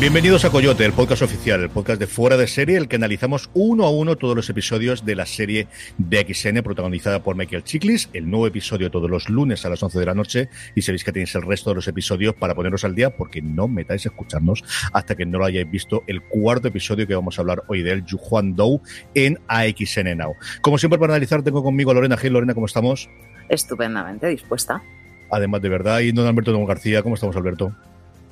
[0.00, 3.50] Bienvenidos a Coyote, el podcast oficial, el podcast de fuera de serie, el que analizamos
[3.52, 5.66] uno a uno todos los episodios de la serie
[5.98, 9.98] de XN protagonizada por Michael Chiklis, el nuevo episodio todos los lunes a las 11
[9.98, 12.94] de la noche y sabéis que tenéis el resto de los episodios para poneros al
[12.94, 14.62] día porque no metáis a escucharnos
[14.92, 17.90] hasta que no lo hayáis visto el cuarto episodio que vamos a hablar hoy de
[17.90, 18.80] él, Juan Dou
[19.16, 20.36] en AXN Now.
[20.62, 22.34] Como siempre para analizar tengo conmigo a Lorena Gil.
[22.34, 23.10] Lorena, ¿cómo estamos?
[23.48, 24.80] Estupendamente dispuesta.
[25.28, 27.74] Además de verdad, y don Alberto Don García, ¿cómo estamos Alberto?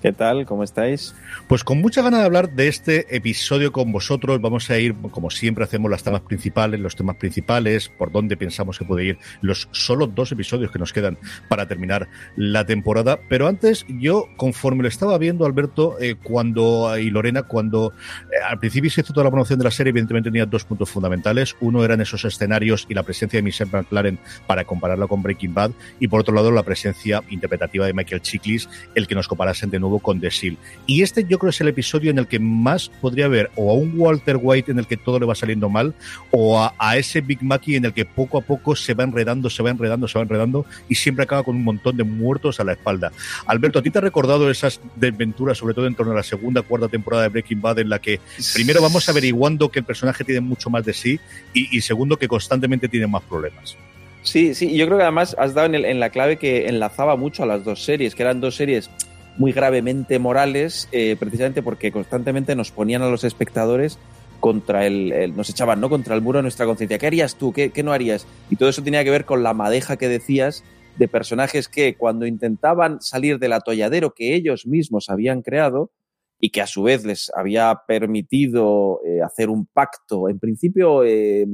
[0.06, 0.46] ¿Qué tal?
[0.46, 1.16] ¿Cómo estáis?
[1.48, 4.40] Pues con mucha ganas de hablar de este episodio con vosotros.
[4.40, 8.78] Vamos a ir, como siempre hacemos, las temas principales, los temas principales, por dónde pensamos
[8.78, 13.18] que puede ir los solo dos episodios que nos quedan para terminar la temporada.
[13.28, 17.92] Pero antes, yo, conforme lo estaba viendo, Alberto, eh, cuando y Lorena, cuando
[18.30, 20.88] eh, al principio se hizo toda la promoción de la serie, evidentemente tenía dos puntos
[20.88, 21.56] fundamentales.
[21.58, 25.72] Uno eran esos escenarios y la presencia de Michelle McLaren para compararla con Breaking Bad,
[25.98, 29.80] y por otro lado, la presencia interpretativa de Michael Chiklis, el que nos comparasen de
[29.80, 30.56] nuevo con The Seal.
[30.86, 33.74] Y este yo creo es el episodio en el que más podría haber o a
[33.74, 35.94] un Walter White en el que todo le va saliendo mal
[36.30, 39.62] o a, ese Big Mackie en el que poco a poco se va enredando, se
[39.62, 42.72] va enredando, se va enredando y siempre acaba con un montón de muertos a la
[42.72, 43.12] espalda.
[43.46, 46.62] Alberto, ¿a ti te ha recordado esas desventuras, sobre todo en torno a la segunda,
[46.62, 48.20] cuarta temporada de Breaking Bad en la que
[48.54, 51.20] primero vamos averiguando que el personaje tiene mucho más de sí
[51.52, 53.76] y, segundo que constantemente tiene más problemas?
[54.22, 57.46] Sí, sí, yo creo que además has dado en, la clave que enlazaba mucho a
[57.46, 58.90] las dos series, que eran dos series
[59.38, 63.98] muy gravemente morales, eh, precisamente porque constantemente nos ponían a los espectadores
[64.40, 66.98] contra el, nos echaban no contra el muro de nuestra conciencia.
[66.98, 67.52] ¿Qué harías tú?
[67.52, 68.26] ¿Qué, no harías?
[68.50, 70.64] Y todo eso tenía que ver con la madeja que decías
[70.98, 75.90] de personajes que cuando intentaban salir del atolladero que ellos mismos habían creado
[76.38, 81.46] y que a su vez les había permitido eh, hacer un pacto, en principio eh,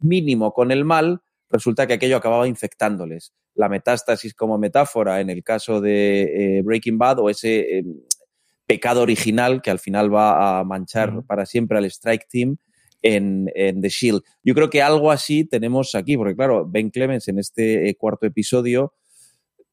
[0.00, 1.20] mínimo con el mal,
[1.54, 6.98] resulta que aquello acababa infectándoles la metástasis como metáfora en el caso de eh, Breaking
[6.98, 8.00] Bad o ese em,
[8.66, 12.56] pecado original que al final va a manchar para siempre al Strike Team
[13.02, 14.22] en, The Shield.
[14.42, 18.26] Yo creo que algo así tenemos aquí, porque claro, Ben Clemens en este eh, cuarto
[18.26, 18.94] episodio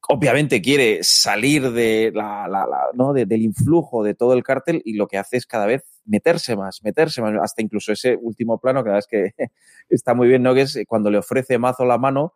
[0.08, 2.46] obviamente quiere salir de la,
[2.94, 3.12] ¿no?
[3.12, 6.82] del influjo de todo el cártel y lo que hace es cada vez meterse más,
[6.82, 9.44] meterse más, hasta incluso ese último plano que la verdad es que
[9.88, 10.54] está muy bien, ¿no?
[10.54, 12.34] Que es cuando le ofrece Mazo la mano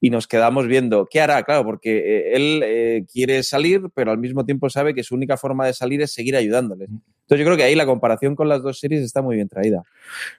[0.00, 4.18] y nos quedamos viendo qué hará, claro, porque eh, él eh, quiere salir, pero al
[4.18, 6.88] mismo tiempo sabe que su única forma de salir es seguir ayudándoles.
[7.28, 9.82] Entonces yo creo que ahí la comparación con las dos series está muy bien traída.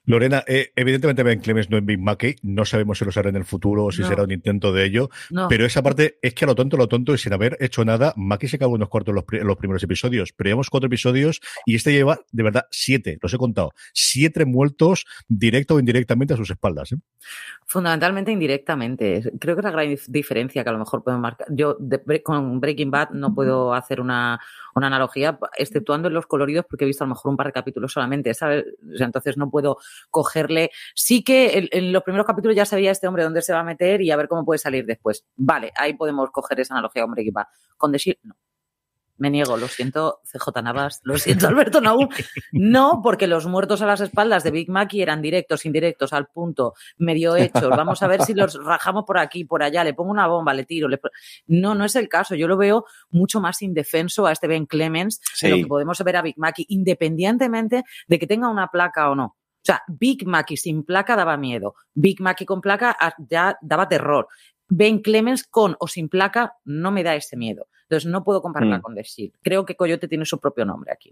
[0.05, 3.35] Lorena, eh, evidentemente Ben Clemens no es Big Mackey, no sabemos si lo será en
[3.35, 5.11] el futuro o si será un intento de ello,
[5.47, 8.11] pero esa parte es que a lo tonto, lo tonto y sin haber hecho nada,
[8.15, 11.91] Mackey se acabó unos cuartos los, los primeros episodios, pero llevamos cuatro episodios y este
[11.91, 16.89] lleva de verdad siete, los he contado, siete muertos directo o indirectamente a sus espaldas.
[17.67, 19.21] Fundamentalmente indirectamente.
[19.39, 21.47] Creo que es la gran diferencia que a lo mejor puedo marcar.
[21.51, 21.77] Yo
[22.23, 24.39] con Breaking Bad no puedo hacer una,
[24.79, 27.53] una analogía, exceptuando en los coloridos, porque he visto a lo mejor un par de
[27.53, 28.65] capítulos solamente, ¿sabes?
[28.99, 29.77] entonces no puedo
[30.09, 30.71] cogerle.
[30.95, 34.01] Sí que en, los primeros capítulos ya sabía este hombre dónde se va a meter
[34.01, 35.25] y a ver cómo puede salir después.
[35.35, 37.45] Vale, ahí podemos coger esa analogía con Breaking Bad.
[37.77, 38.35] Con The no.
[39.19, 41.81] Me niego, lo siento, CJ Navas, lo siento, Alberto.
[42.51, 46.73] No, porque los muertos a las espaldas de Big Mac eran directos, indirectos, al punto,
[46.97, 47.69] medio hechos.
[47.69, 50.65] Vamos a ver si los rajamos por aquí, por allá, le pongo una bomba, le
[50.65, 50.87] tiro.
[51.47, 52.35] No, no es el caso.
[52.35, 56.15] Yo lo veo mucho más indefenso a este Ben Clemens de lo que podemos ver
[56.15, 59.35] a Big Mac, independientemente de que tenga una placa o no.
[59.61, 61.75] O sea, Big Mackey sin placa daba miedo.
[61.93, 64.27] Big Mackey con placa ah, ya daba terror.
[64.69, 67.67] Ben Clemens con o sin placa no me da ese miedo.
[67.89, 68.81] Entonces no puedo compararla mm.
[68.81, 69.33] con The Shield.
[69.41, 71.11] Creo que Coyote tiene su propio nombre aquí.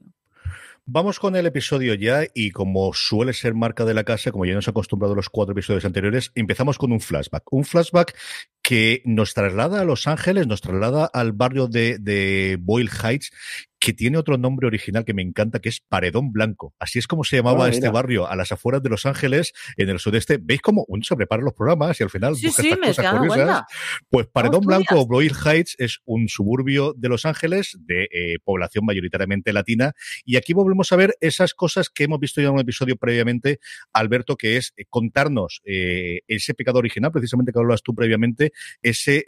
[0.85, 4.53] Vamos con el episodio ya y como suele ser marca de la casa, como ya
[4.53, 7.44] nos ha acostumbrado los cuatro episodios anteriores, empezamos con un flashback.
[7.51, 8.15] Un flashback
[8.62, 13.31] que nos traslada a Los Ángeles, nos traslada al barrio de, Boyle Heights
[13.79, 16.74] que tiene otro nombre original que me encanta, que es Paredón Blanco.
[16.79, 19.89] Así es como se llamaba Ah, este barrio a las afueras de Los Ángeles, en
[19.89, 20.39] el sudeste.
[20.41, 23.18] ¿Veis cómo uno se prepara los programas y al final Sí, busca sí, estas cosas
[23.18, 23.63] curiosas?
[24.09, 28.85] Pues Paredón Blanco o Broil Heights es un suburbio de Los Ángeles de eh, población
[28.85, 29.94] mayoritariamente latina.
[30.25, 33.59] Y aquí volvemos a ver esas cosas que hemos visto ya en un episodio previamente,
[33.94, 38.51] Alberto, que es eh, contarnos eh, ese pecado original, precisamente que hablas tú previamente,
[38.81, 39.25] ese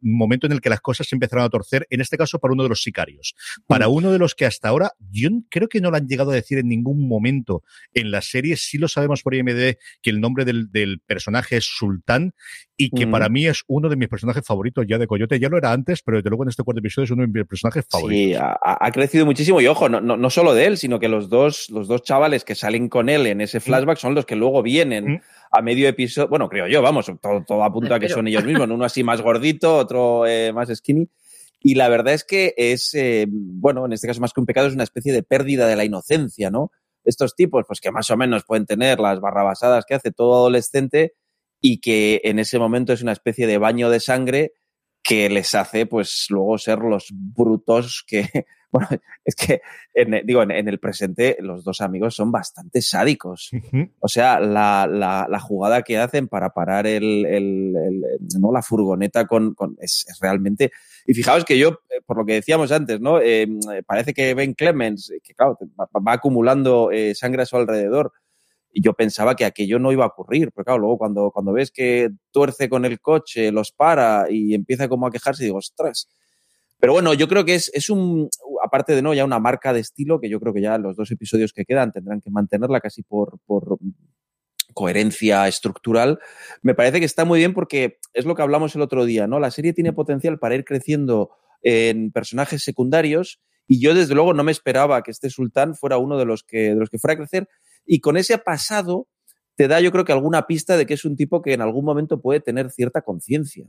[0.00, 2.62] momento en el que las cosas se empezaron a torcer, en este caso para uno
[2.62, 3.34] de los sicarios.
[3.74, 6.34] Para uno de los que hasta ahora, yo creo que no lo han llegado a
[6.34, 7.62] decir en ningún momento
[7.92, 11.64] en la serie, sí lo sabemos por IMD que el nombre del, del personaje es
[11.64, 12.32] Sultán
[12.76, 15.38] y que para mí es uno de mis personajes favoritos ya de Coyote.
[15.38, 17.46] Ya lo era antes, pero desde luego en este cuarto episodio es uno de mis
[17.46, 18.26] personajes favoritos.
[18.26, 21.08] Sí, ha, ha crecido muchísimo y ojo, no, no, no solo de él, sino que
[21.08, 24.34] los dos, los dos chavales que salen con él en ese flashback son los que
[24.36, 25.20] luego vienen Mm.
[25.52, 26.28] a medio episodio.
[26.28, 28.74] Bueno, creo yo, vamos, todo, todo apunta a que Pero- son ellos mismos, ¿no?
[28.74, 31.06] uno así más gordito, otro eh, más skinny.
[31.66, 34.66] Y la verdad es que es, eh, bueno, en este caso más que un pecado,
[34.66, 36.70] es una especie de pérdida de la inocencia, ¿no?
[37.04, 41.14] Estos tipos, pues que más o menos pueden tener las barrabasadas que hace todo adolescente
[41.62, 44.52] y que en ese momento es una especie de baño de sangre
[45.06, 48.26] que les hace, pues, luego ser los brutos que,
[48.72, 48.88] bueno,
[49.24, 49.60] es que,
[49.92, 53.50] en- digo, en, en el presente los dos amigos son bastante sádicos.
[54.00, 58.02] O sea, la, la, la jugada que hacen para parar el, el- el-
[58.40, 58.50] ¿no?
[58.50, 60.72] la furgoneta con, con- es, es realmente.
[61.06, 63.20] Y fijaos que yo, eh, por lo que decíamos antes, ¿no?
[63.20, 63.46] Eh,
[63.86, 68.10] parece que Ben Clemens, que claro, va, va acumulando eh, sangre a su alrededor.
[68.76, 70.50] Y yo pensaba que aquello no iba a ocurrir.
[70.52, 74.88] Pero claro, luego cuando, cuando ves que tuerce con el coche, los para y empieza
[74.88, 76.08] como a quejarse, digo, ostras.
[76.80, 78.28] Pero bueno, yo creo que es, es un,
[78.62, 81.10] aparte de no, ya una marca de estilo que yo creo que ya los dos
[81.12, 83.78] episodios que quedan tendrán que mantenerla casi por, por
[84.74, 86.18] coherencia estructural.
[86.62, 89.38] Me parece que está muy bien porque es lo que hablamos el otro día, ¿no?
[89.38, 91.30] La serie tiene potencial para ir creciendo
[91.62, 96.18] en personajes secundarios y yo desde luego no me esperaba que este sultán fuera uno
[96.18, 97.48] de los que, de los que fuera a crecer
[97.86, 99.08] y con ese pasado
[99.56, 101.84] te da yo creo que alguna pista de que es un tipo que en algún
[101.84, 103.66] momento puede tener cierta conciencia.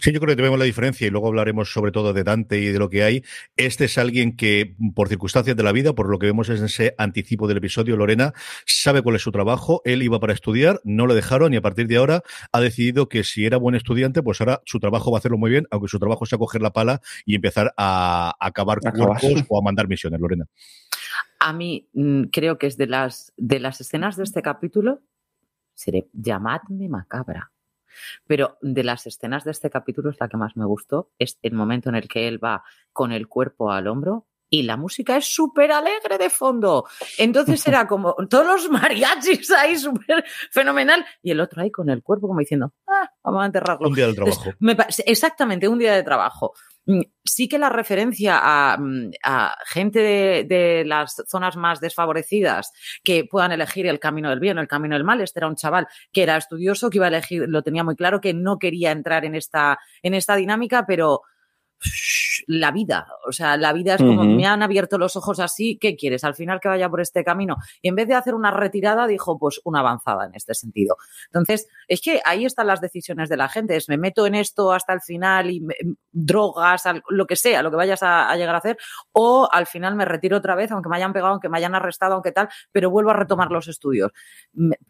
[0.00, 2.66] Sí, yo creo que vemos la diferencia y luego hablaremos sobre todo de Dante y
[2.66, 3.22] de lo que hay.
[3.56, 6.94] Este es alguien que, por circunstancias de la vida, por lo que vemos en ese
[6.96, 8.32] anticipo del episodio, Lorena
[8.64, 9.82] sabe cuál es su trabajo.
[9.84, 12.22] Él iba para estudiar, no le dejaron y a partir de ahora
[12.52, 15.50] ha decidido que si era buen estudiante, pues ahora su trabajo va a hacerlo muy
[15.50, 19.20] bien, aunque su trabajo sea coger la pala y empezar a acabar Acabar.
[19.20, 20.46] cuerpos o a mandar misiones, Lorena.
[21.38, 25.00] A mí mm, creo que es de las, de las escenas de este capítulo,
[25.74, 27.52] seré, llamadme macabra,
[28.26, 31.54] pero de las escenas de este capítulo es la que más me gustó, es el
[31.54, 35.26] momento en el que él va con el cuerpo al hombro y la música es
[35.26, 36.86] súper alegre de fondo.
[37.18, 42.02] Entonces era como todos los mariachis ahí súper fenomenal y el otro ahí con el
[42.02, 43.88] cuerpo como diciendo, ah, vamos a enterrarlo.
[43.88, 44.56] Un día Entonces, trabajo.
[44.60, 44.76] me
[45.06, 46.54] exactamente, un día de trabajo.
[46.86, 52.70] Mm, Sí que la referencia a, mm, a gente de, de las zonas más desfavorecidas
[53.02, 55.20] que puedan elegir el camino del bien o el camino del mal.
[55.20, 58.20] Este era un chaval que era estudioso, que iba a elegir, lo tenía muy claro,
[58.20, 61.22] que no quería entrar en esta, en esta dinámica, pero
[62.46, 65.96] la vida, o sea, la vida es como me han abierto los ojos así, ¿qué
[65.96, 66.22] quieres?
[66.24, 67.56] Al final que vaya por este camino.
[67.82, 70.96] Y en vez de hacer una retirada, dijo, pues una avanzada en este sentido.
[71.26, 74.72] Entonces, es que ahí están las decisiones de la gente, es me meto en esto
[74.72, 75.74] hasta el final y me-
[76.12, 78.78] drogas, lo que sea, lo que vayas a, a llegar a hacer,
[79.12, 82.14] o al final me retiro otra vez, aunque me hayan pegado, aunque me hayan arrestado,
[82.14, 84.12] aunque tal, pero vuelvo a retomar los estudios.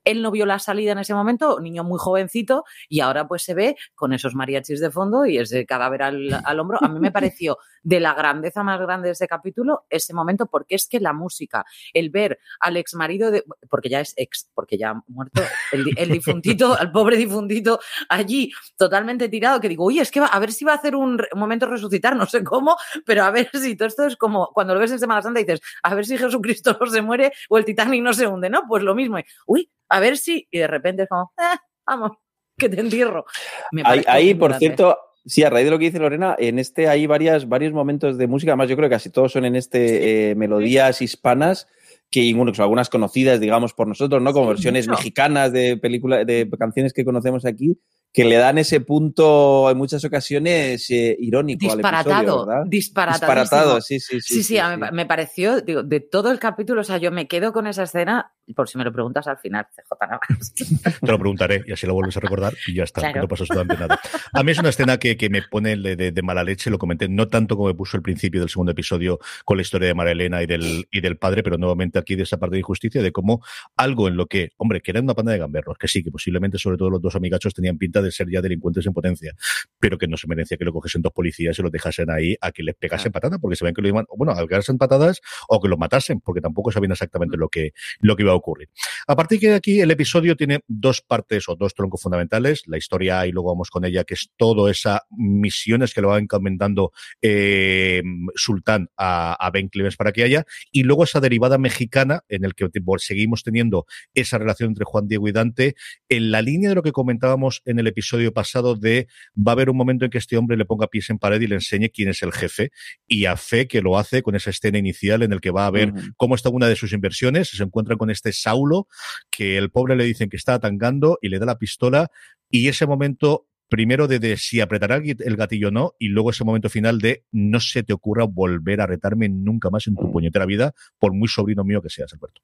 [0.04, 3.54] Él no vio la salida en ese momento, niño muy jovencito, y ahora pues se
[3.54, 6.75] ve con esos mariachis de fondo y ese cadáver al, al hombro.
[6.81, 10.75] A mí me pareció de la grandeza más grande de ese capítulo ese momento, porque
[10.75, 14.78] es que la música, el ver al ex marido de, porque ya es ex, porque
[14.78, 15.43] ya ha muerto,
[15.73, 20.26] el, el difuntito, al pobre difuntito allí totalmente tirado, que digo, oye, es que va,
[20.26, 23.50] a ver si va a hacer un, momento resucitar, no sé cómo, pero a ver
[23.52, 26.06] si todo esto es como cuando lo ves en Semana Santa y dices, a ver
[26.06, 28.62] si Jesucristo no se muere o el Titanic no se hunde, ¿no?
[28.68, 31.56] Pues lo mismo, y, uy, a ver si, y de repente es como, "Eh,
[31.87, 32.12] vamos,
[32.56, 33.26] que te entierro.
[33.73, 34.66] Me Ahí, por grande.
[34.66, 38.16] cierto, sí, a raíz de lo que dice Lorena, en este hay varias, varios momentos
[38.16, 41.66] de música, además yo creo que casi todos son en este eh, melodías hispanas,
[42.11, 44.33] que bueno, algunas conocidas, digamos, por nosotros, ¿no?
[44.33, 47.78] Como Sí, versiones mexicanas de películas, de canciones que conocemos aquí,
[48.12, 52.64] que le dan ese punto en muchas ocasiones eh, irónico al episodio, disparatado, ¿verdad?
[52.66, 54.35] Disparatado, sí, sí, sí.
[54.35, 57.28] Sí, sí, a mí me pareció, digo, de todo el capítulo, o sea, yo me
[57.28, 60.20] quedo con esa escena por si me lo preguntas al final, CJ nada
[61.00, 63.76] Te lo preguntaré y así lo vuelves a recordar y ya está, no pasa absolutamente
[63.76, 64.00] nada.
[64.32, 67.28] A mí es una escena que, que me pone de, mala leche, lo comenté, no
[67.28, 70.42] tanto como me puso el principio del segundo episodio con la historia de María Elena
[70.42, 73.42] y del, y del padre, pero nuevamente aquí de esa parte de injusticia, de cómo
[73.76, 76.58] algo en lo que, hombre, que era una panda de gamberros, que sí, que posiblemente
[76.58, 79.34] sobre todo los dos amigachos tenían pinta de ser ya delincuentes en potencia,
[79.78, 82.52] pero que no se merecía que lo cogiesen dos policías y lo dejasen ahí a
[82.52, 85.61] que les pegasen patadas, porque se ven que lo iban, bueno, a en patadas o
[85.61, 88.71] que lo matasen, porque tampoco sabían exactamente lo que, lo que iba a ocurrir.
[89.06, 93.26] A partir de aquí, el episodio tiene dos partes o dos troncos fundamentales, la historia
[93.26, 96.92] y luego vamos con ella, que es todo esas misiones que lo va encomendando
[97.23, 98.02] eh,
[98.35, 102.68] Sultán a, Ben Clemens para que haya, y luego esa derivada mexicana en el que
[102.99, 105.75] seguimos teniendo esa relación entre Juan Diego y Dante,
[106.09, 109.71] en la línea de lo que comentábamos en el episodio pasado de va a haber
[109.71, 112.09] un momento en que este hombre le ponga pies en pared y le enseñe quién
[112.09, 112.71] es el jefe,
[113.06, 115.71] y a fe que lo hace con esa escena inicial en el que va a
[115.71, 118.88] ver cómo está una de sus inversiones, se encuentra con este Saulo,
[119.30, 122.11] que el pobre le dicen que está atangando y le da la pistola,
[122.50, 126.68] y ese momento primero de, si apretará el gatillo o no, y luego ese momento
[126.68, 130.73] final de no se te ocurra volver a retarme nunca más en tu puñetera vida,
[130.99, 132.42] por muy sobrino mío que seas, Alberto.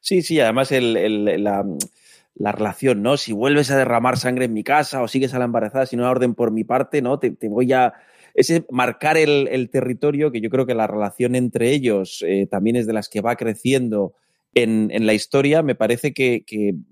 [0.00, 1.64] Sí, sí, además la,
[2.52, 3.16] relación, ¿no?
[3.16, 6.10] Si vuelves a derramar sangre en mi casa o sigues a la embarazada sin una
[6.10, 7.18] orden por mi parte, ¿no?
[7.18, 7.94] Te, voy a...
[8.34, 12.86] Ese marcar el, territorio, que yo creo que la relación entre ellos eh, también es
[12.86, 14.14] de las que va creciendo
[14.54, 16.44] en, la historia, me parece que,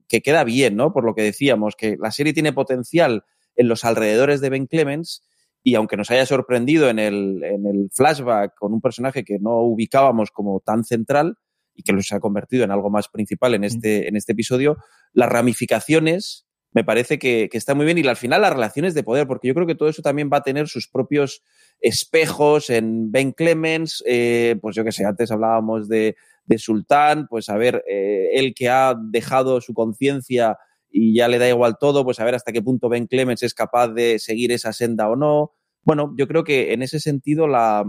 [0.09, 0.93] queda bien, ¿no?
[0.93, 3.25] Por lo que decíamos, que la serie tiene potencial
[3.55, 5.23] en los alrededores de Ben Clemens
[5.63, 9.61] y aunque nos haya sorprendido en el, en el flashback con un personaje que no
[9.61, 11.39] ubicábamos como tan central
[11.77, 14.79] y que se ha convertido en algo más principal en este, en este episodio,
[15.13, 19.03] las ramificaciones me parece que, que está muy bien y al final las relaciones de
[19.03, 21.43] poder, porque yo creo que todo eso también va a tener sus propios
[21.81, 27.49] espejos en Ben Clemens, eh, pues yo que sé, antes hablábamos de, de Sultán, pues
[27.49, 30.59] a ver, eh, él que ha dejado su conciencia
[30.91, 33.55] y ya le da igual todo, pues a ver hasta qué punto Ben Clemens es
[33.55, 35.53] capaz de seguir esa senda o no.
[35.83, 37.85] Bueno, yo creo que en ese sentido la,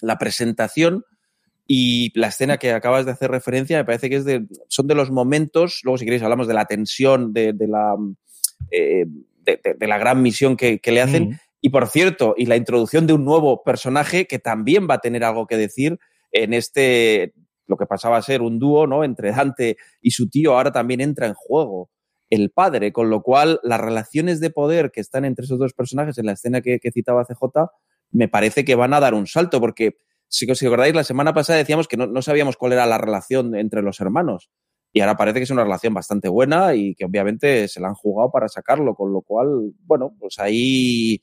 [0.00, 1.04] la presentación
[1.72, 4.96] y la escena que acabas de hacer referencia me parece que es de, son de
[4.96, 7.94] los momentos, luego si queréis hablamos de la tensión, de, la,
[8.72, 9.06] eh,
[9.44, 11.38] de, la gran misión que, le hacen.
[11.60, 15.22] Y por cierto, y la introducción de un nuevo personaje que también va a tener
[15.22, 16.00] algo que decir
[16.32, 17.34] en este
[17.68, 19.04] lo que pasaba a ser un dúo, ¿no?
[19.04, 21.88] Entre Dante y su tío, ahora también entra en juego
[22.30, 26.18] el padre, con lo cual las relaciones de poder que están entre esos dos personajes
[26.18, 27.70] en la escena que, citaba CJ,
[28.10, 29.94] me parece que van a dar un salto, porque
[30.30, 33.82] si os acordáis, la semana pasada decíamos que no, sabíamos cuál era la relación entre
[33.82, 34.48] los hermanos.
[34.92, 37.94] Y ahora parece que es una relación bastante buena y que obviamente se la han
[37.94, 41.20] jugado para sacarlo, con lo cual, bueno, pues ahí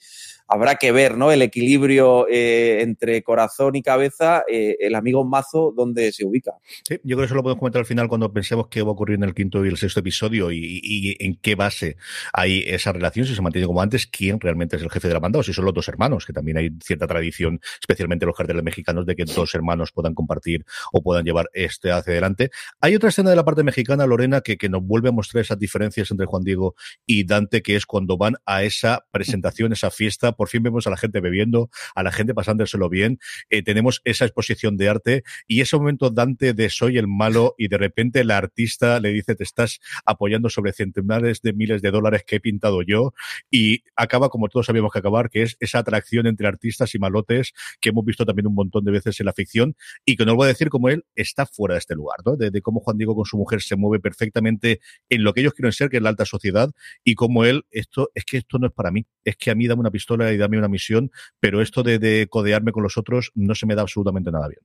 [0.47, 1.31] habrá que ver, ¿no?
[1.31, 6.53] El equilibrio eh, entre corazón y cabeza, eh, el amigo Mazo, ¿dónde se ubica?
[6.87, 8.91] Sí, yo creo que eso lo podemos comentar al final cuando pensemos qué va a
[8.93, 11.97] ocurrir en el quinto y el sexto episodio y, en qué base
[12.33, 15.19] hay esa relación, si se mantiene como antes, quién realmente es el jefe de la
[15.19, 18.63] banda o si son los dos hermanos, que también hay cierta tradición, especialmente los carteles
[18.63, 22.51] mexicanos, de que dos hermanos puedan compartir o puedan llevar este hacia adelante.
[22.79, 25.59] Hay otra escena de la parte mexicana, Lorena, que, que nos vuelve a mostrar esas
[25.59, 26.75] diferencias entre Juan Diego
[27.05, 30.89] y Dante, que es cuando van a esa presentación, esa fiesta por fin vemos a
[30.89, 35.61] la gente bebiendo, a la gente pasándoselo bien, eh, tenemos esa exposición de arte y
[35.61, 39.43] ese momento Dante de soy el malo y de repente la artista le dice te
[39.43, 43.13] estás apoyando sobre centenares de miles de dólares que he pintado yo
[43.51, 47.53] y acaba como todos sabíamos que acabar, que es esa atracción entre artistas y malotes
[47.81, 49.75] que hemos visto también un montón de veces en la ficción
[50.05, 52.35] y que no os voy a decir cómo él está fuera de este lugar, ¿no?
[52.35, 54.79] de, de cómo Juan Diego con su mujer se mueve perfectamente
[55.09, 56.71] en lo que ellos quieren ser, que es la alta sociedad,
[57.03, 59.67] y como él, esto es que esto no es para mí, es que a mí
[59.67, 63.55] dame una pistola y dame una misión, pero esto de, codearme con los otros no
[63.55, 64.61] se me da absolutamente nada bien.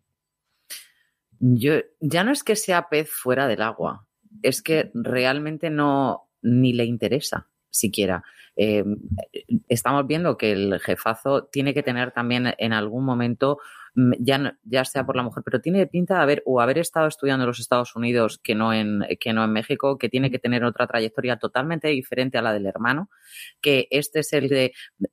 [1.40, 4.06] Yo, ya no es que sea pez fuera del agua,
[4.42, 8.22] es que realmente no ni le interesa siquiera.
[8.54, 8.84] Eh,
[9.68, 13.58] estamos viendo que el jefazo tiene que tener también en algún momento
[13.94, 17.44] ya, ya sea por la mujer, pero tiene pinta de haber o haber estado estudiando
[17.44, 20.64] en los Estados Unidos que no en, que no en México, que tiene que tener
[20.64, 23.10] otra trayectoria totalmente diferente a la del hermano,
[23.60, 24.72] que este es el de...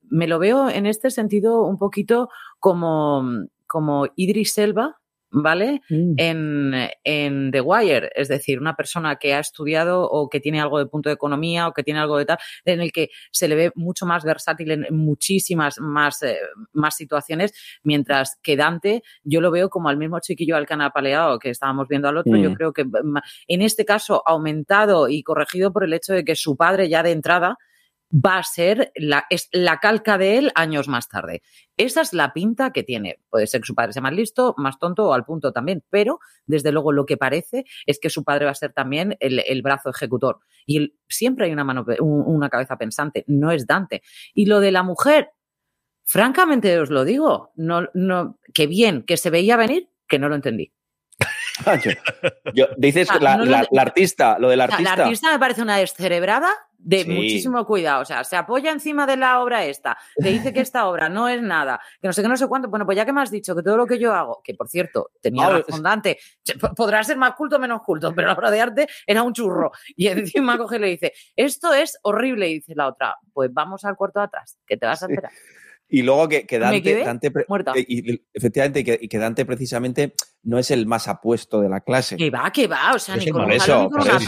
[0.10, 3.24] Me lo veo en este sentido un poquito como,
[3.68, 5.00] como Idris Elba,
[5.32, 5.82] ¿vale?
[5.90, 6.14] Mm.
[6.18, 10.80] En, en, The Wire, es decir, una persona que ha estudiado o que tiene algo
[10.80, 13.56] de punto de economía o que tiene algo de tal, en el que se le
[13.56, 16.38] ve mucho más versátil en muchísimas más, eh,
[16.74, 21.50] más situaciones, mientras que Dante yo lo veo como al mismo chiquillo al canapaleado que
[21.50, 22.56] estábamos viendo al otro, yo mm.
[22.56, 22.86] creo que
[23.48, 27.12] en este caso aumentado y corregido por el hecho de que su padre ya de
[27.12, 27.58] entrada
[28.12, 31.42] va a ser la, es la calca de él años más tarde.
[31.78, 33.20] Esa es la pinta que tiene.
[33.30, 36.20] Puede ser que su padre sea más listo, más tonto o al punto también, pero
[36.46, 39.90] desde luego lo que parece es que su padre va a ser también el, brazo
[39.90, 40.40] ejecutor.
[40.66, 44.02] Y siempre hay una, mano, una cabeza pensante, no es Dante.
[44.34, 45.32] Y lo de la mujer,
[46.04, 50.36] francamente os lo digo, no, no, que bien, que se veía venir, que no lo
[50.36, 50.74] entendí.
[52.78, 53.34] dices la,
[53.78, 54.96] artista, lo del artista.
[54.96, 58.02] la artista me parece una descerebrada de muchísimo cuidado.
[58.02, 61.28] O sea, se apoya encima de la obra esta, te dice que esta obra no
[61.28, 62.70] es nada, que no sé qué, no sé cuánto.
[62.70, 64.70] Bueno, pues ya que me has dicho que todo lo que yo hago, que por
[64.70, 66.18] cierto, tenía ah, razón Dante,
[66.76, 69.72] podrá ser más culto o menos culto, pero la obra de arte era un churro.
[69.96, 73.84] Y encima coge y le dice, esto es horrible, y dice la otra, pues vamos
[73.86, 75.32] al cuarto de atrás, que te vas a enterar.
[75.92, 77.32] Y luego que, Dante,
[77.76, 82.16] y, efectivamente, que, que, Dante precisamente no es el más apuesto de la clase.
[82.16, 84.20] Que va, que va, o sea, ni con, eso, una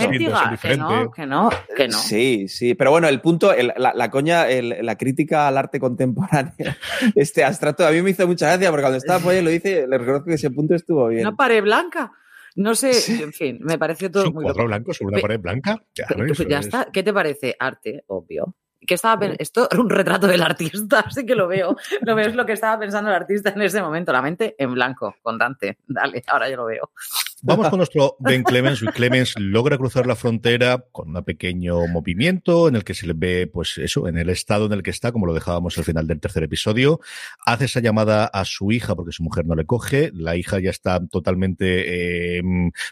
[0.59, 1.97] que no, que no, que no.
[1.99, 6.53] Sí, sí, pero bueno, el punto, la, coña, la crítica al arte contemporáneo,
[7.15, 9.85] este abstracto, a mí me hizo mucha gracia porque cuando estaba por ahí lo dice,
[9.87, 11.27] le reconozco que ese punto estuvo bien.
[11.27, 12.11] Una pared blanca.
[12.55, 12.91] No sé,
[13.21, 14.43] en fin, me pareció todo muy.
[14.43, 15.77] ¿Un cuadro blanco sobre una pared blanca?
[16.17, 16.87] Pues ya está.
[16.91, 17.55] ¿Qué te parece?
[17.57, 18.55] Arte, obvio
[18.87, 21.77] estaba Esto era un retrato del artista, así que lo veo.
[22.01, 24.73] Lo veo es lo que estaba pensando el artista en ese momento, la mente en
[24.73, 25.77] blanco, con Dante.
[25.87, 26.91] Dale, ahora yo lo veo.
[27.43, 28.83] Vamos con nuestro Ben Clemens.
[28.93, 33.47] Clemens logra cruzar la frontera con un pequeño movimiento en el que se le ve,
[33.47, 36.19] pues eso, en el estado en el que está, como lo dejábamos al final del
[36.19, 36.99] tercer episodio.
[37.45, 40.11] Hace esa llamada a su hija porque su mujer no le coge.
[40.13, 42.41] La hija ya está totalmente eh,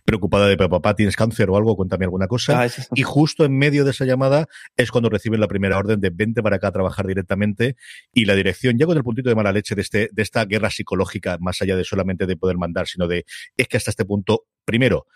[0.03, 1.75] preocupada de papá, ¿tienes cáncer o algo?
[1.75, 2.63] Cuéntame alguna cosa.
[2.63, 6.10] Ah, y justo en medio de esa llamada es cuando reciben la primera orden de
[6.10, 7.75] vente para acá a trabajar directamente
[8.13, 10.70] y la dirección, ya con el puntito de mala leche de, este, de esta guerra
[10.70, 13.25] psicológica, más allá de solamente de poder mandar, sino de
[13.58, 15.08] es que hasta este punto primero,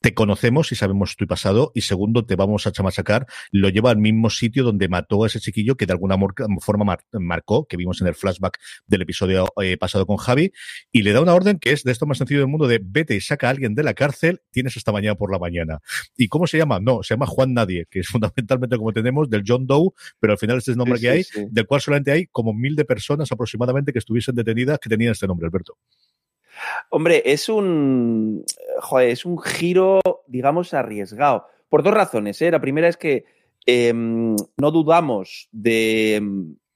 [0.00, 3.96] te conocemos y sabemos tu pasado y segundo te vamos a chamasacar lo lleva al
[3.96, 6.16] mismo sitio donde mató a ese chiquillo que de alguna
[6.60, 10.52] forma marcó que vimos en el flashback del episodio eh, pasado con Javi
[10.92, 13.14] y le da una orden que es de esto más sencillo del mundo de vete
[13.14, 15.80] y saca a alguien de la cárcel tienes esta mañana por la mañana.
[16.16, 19.42] Y cómo se llama no se llama Juan Nadie que es fundamentalmente como tenemos del
[19.46, 22.26] John Doe pero al final este es el nombre que hay del cual solamente hay
[22.26, 25.78] como mil de personas aproximadamente que estuviesen detenidas que tenían este nombre Alberto
[26.90, 28.44] Hombre, es un,
[29.00, 31.46] es un giro, digamos, arriesgado.
[31.68, 32.40] Por dos razones.
[32.42, 32.50] ¿eh?
[32.50, 33.24] La primera es que
[33.66, 36.22] em, no dudamos de,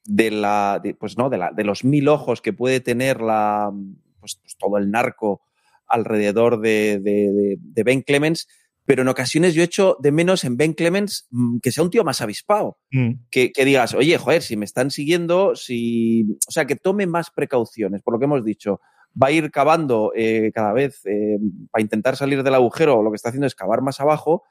[0.07, 3.71] la, pues no, de, los mil ojos que puede tener la,
[4.19, 5.43] pues, pues todo el narco
[5.87, 8.49] alrededor de, Ben Clemens,
[8.85, 12.03] pero en ocasiones yo echo de menos en Ben Clemens mm, que sea un tío
[12.03, 12.79] más avispado.
[12.91, 13.13] Mm.
[13.31, 16.25] Que, que, digas, oye, joder, si me están siguiendo, si.
[16.49, 18.81] O sea, que tome más precauciones, por lo que hemos dicho
[19.21, 21.39] va a ir cavando eh, cada vez eh,
[21.71, 24.45] para intentar salir del agujero, lo que está haciendo es cavar más abajo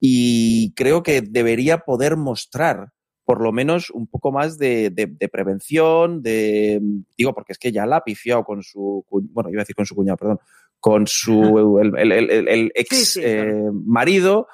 [0.00, 2.90] y creo que debería poder mostrar
[3.24, 4.92] por lo menos un poco más de,
[5.32, 6.78] prevención, de,
[7.16, 9.86] digo, porque es que ya la ha pifiado con su, bueno, iba a decir con
[9.86, 10.40] su cuñado, perdón,
[10.78, 14.46] con su, el, ex eh, marido,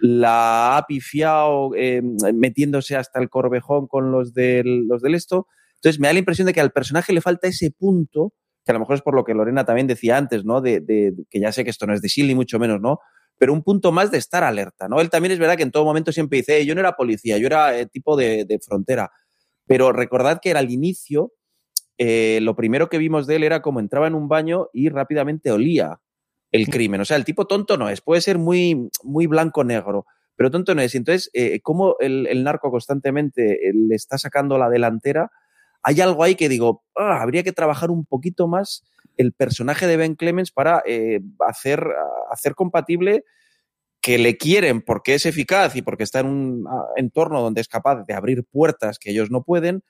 [0.00, 1.70] la ha pifiado
[2.32, 5.48] metiéndose hasta el corvejón con los del, los del esto.
[5.76, 8.74] Entonces me da la impresión de que al personaje le falta ese punto que a
[8.74, 10.60] lo mejor es por lo que Lorena también decía antes, ¿no?
[10.60, 13.00] De, que ya sé que esto no es de mucho menos, ¿no?
[13.38, 15.00] Pero un punto más de estar alerta, ¿no?
[15.00, 17.46] Él también es verdad que en todo momento siempre dice, yo no era policía, yo
[17.46, 19.10] era eh, tipo de, frontera.
[19.66, 21.32] Pero recordad que era al inicio,
[21.98, 25.50] eh, lo primero que vimos de él era como entraba en un baño y rápidamente
[25.50, 26.00] olía
[26.52, 27.00] el crimen.
[27.00, 30.82] O sea, el tipo tonto no es, puede ser muy, muy blanco-negro, pero tonto no
[30.82, 30.94] es.
[30.94, 35.30] Entonces, eh, como el, el, narco constantemente le está sacando la delantera,
[35.82, 38.84] hay algo ahí que digo, ah, habría que trabajar un poquito más
[39.16, 41.84] el personaje de Ben Clemens para eh, hacer,
[42.30, 43.24] hacer compatible
[44.00, 46.64] que le quieren porque es eficaz y porque está en un
[46.96, 49.84] entorno donde es capaz de abrir puertas que ellos no pueden,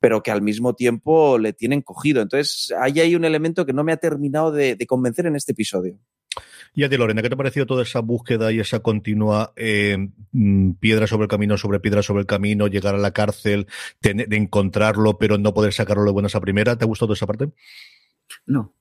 [0.00, 2.22] pero que al mismo tiempo le tienen cogido.
[2.22, 5.98] Entonces, ahí hay un elemento que no me ha terminado de convencer en este episodio.
[6.74, 10.08] Y a ti, Lorena, ¿qué te ha parecido toda esa búsqueda y esa continua eh,
[10.32, 13.66] mm, piedra sobre el camino, sobre piedra sobre el camino, llegar a la cárcel,
[14.00, 16.76] de encontrarlo, pero no poder sacarlo de buenas a primera?
[16.76, 17.50] ¿Te ha gustado toda esa parte?
[18.46, 18.74] No.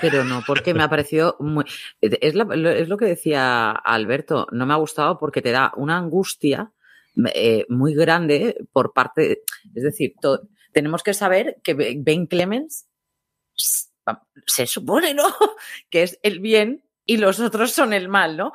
[0.00, 1.64] Pero no, porque me ha parecido muy.
[2.00, 6.72] Es, lo que decía Alberto, no me ha gustado porque te da una angustia
[7.34, 9.42] eh, muy grande por parte.
[9.74, 10.14] Es decir,
[10.72, 12.88] tenemos que saber que Ben Clemens
[14.46, 15.24] se supone, ¿no?
[15.90, 18.52] que es el bien y los otros son el mal, ¿no?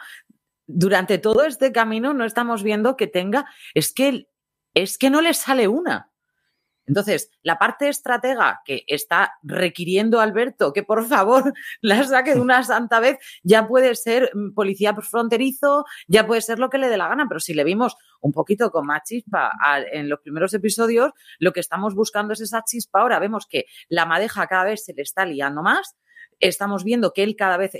[0.66, 4.28] Durante todo este camino no estamos viendo que tenga, es que,
[4.74, 6.12] es que no le sale una.
[6.86, 12.41] Entonces, la parte estratega que está requiriendo a Alberto que por favor la saque de
[12.41, 16.89] una santa vez, ya puede ser mm, policía fronterizo, ya puede ser lo que le
[16.89, 19.54] dé la gana, pero si le vimos un poquito con más chispa
[19.91, 23.19] en los primeros episodios, lo que estamos buscando es esa chispa ahora.
[23.19, 25.96] Vemos que la madeja cada vez se le está liando más,
[26.39, 27.72] estamos viendo que él cada vez,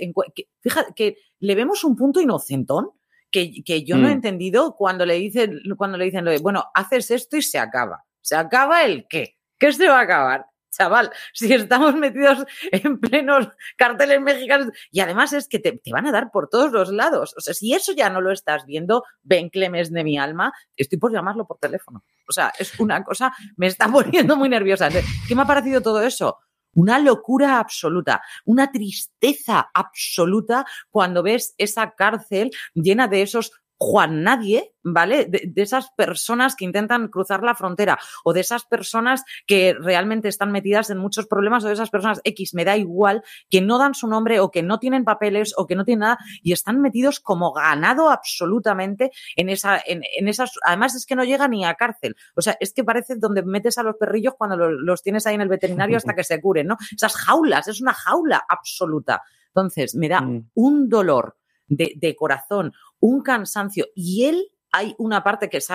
[0.60, 2.90] fíjate que le vemos un punto inocentón.
[3.30, 4.12] Que, que yo no he mm.
[4.12, 8.04] entendido cuando le dicen, cuando le dicen, bueno, haces esto y se acaba.
[8.24, 9.36] ¿Se acaba el qué?
[9.58, 10.46] ¿Qué se va a acabar?
[10.70, 16.12] Chaval, si estamos metidos en plenos carteles mexicanos, y además es que te, van a
[16.12, 17.34] dar por todos los lados.
[17.36, 20.98] O sea, si eso ya no lo estás viendo, Ben Clemes de mi alma, estoy
[20.98, 22.02] por llamarlo por teléfono.
[22.26, 24.88] O sea, es una cosa, me está poniendo muy nerviosa.
[24.88, 26.38] ¿Qué me ha parecido todo eso?
[26.72, 34.72] Una locura absoluta, una tristeza absoluta cuando ves esa cárcel llena de esos Juan Nadie,
[34.82, 35.26] ¿vale?
[35.26, 40.52] De, esas personas que intentan cruzar la frontera o de esas personas que realmente están
[40.52, 43.94] metidas en muchos problemas o de esas personas X, me da igual, que no dan
[43.94, 47.20] su nombre o que no tienen papeles o que no tienen nada y están metidos
[47.20, 52.16] como ganado absolutamente en, esa, en, esas, además es que no llega ni a cárcel,
[52.36, 55.40] o sea, es que parece donde metes a los perrillos cuando los, tienes ahí en
[55.40, 56.76] el veterinario hasta que se curen, ¿no?
[56.94, 59.22] Esas jaulas, es una jaula absoluta.
[59.48, 60.50] Entonces, me da mm.
[60.54, 61.36] un dolor
[61.68, 63.86] de, corazón, un cansancio.
[63.94, 65.68] Y él hay una parte que es,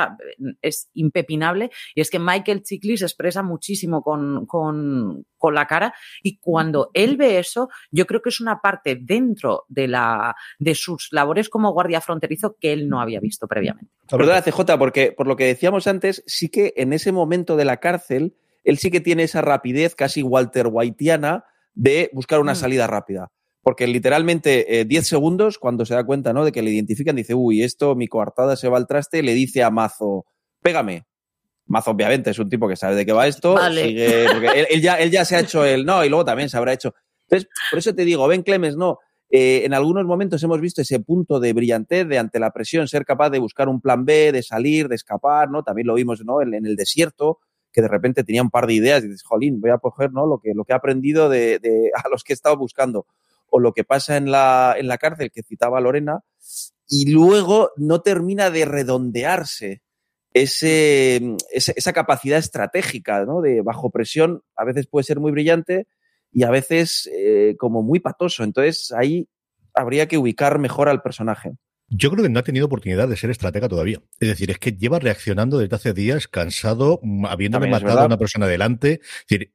[0.62, 6.38] es, impepinable y es que Michael Chiklis expresa muchísimo con, con, con, la cara y
[6.38, 11.08] cuando él ve eso, yo creo que es una parte dentro de, la, de sus
[11.12, 13.90] labores como guardia fronterizo que él no había visto previamente.
[14.10, 17.78] Perdona, CJ, porque por lo que decíamos antes, sí que en ese momento de la
[17.78, 22.58] cárcel, él sí que tiene esa rapidez casi Walter Whiteana de buscar una mm.
[22.58, 26.46] salida rápida porque literalmente 10 eh, segundos, cuando se da cuenta ¿no?
[26.46, 29.64] de que le identifican, dice, uy, esto, mi coartada se va al traste, le dice
[29.64, 30.26] a Mazo,
[30.62, 31.06] pégame.
[31.66, 33.58] Mazo, obviamente, es un tipo que sabe de qué va esto.
[33.72, 36.58] Sigue, porque él, ya, él ya se ha hecho el no, y luego también se
[36.58, 36.96] habrá hecho.
[37.24, 38.98] Entonces, por eso te digo, Ben Clemens, no.
[39.30, 43.06] Eh, en algunos momentos hemos visto ese punto de brillantez, de ante la presión, ser
[43.06, 45.62] capaz de buscar un plan B, de salir, de escapar, ¿no?
[45.62, 46.42] También lo vimos, ¿no?
[46.42, 47.38] En, el desierto,
[47.72, 50.26] que de repente tenía un par de ideas y dices, jolín, voy a coger, ¿no?
[50.26, 53.06] Lo que, lo que he aprendido de, de a los que he estado buscando
[53.52, 56.22] o lo que pasa en la, en la cárcel que citaba Lorena,
[56.88, 59.84] y luego no termina de redondearse
[60.34, 63.42] ese, esa capacidad estratégica, ¿no?
[63.42, 65.88] De bajo presión, a veces puede ser muy brillante
[66.32, 68.44] y a veces eh, como muy patoso.
[68.44, 69.28] Entonces ahí
[69.74, 71.54] habría que ubicar mejor al personaje.
[71.92, 74.00] Yo creo que no ha tenido oportunidad de ser estratega todavía.
[74.20, 78.46] Es decir, es que lleva reaccionando desde hace días, cansado, habiéndome matado a una persona
[78.46, 79.02] delante.
[79.02, 79.54] Es decir,